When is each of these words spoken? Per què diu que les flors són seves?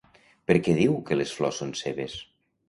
Per 0.51 0.55
què 0.67 0.73
diu 0.79 0.95
que 1.09 1.19
les 1.19 1.35
flors 1.41 1.61
són 1.65 1.75
seves? 1.83 2.17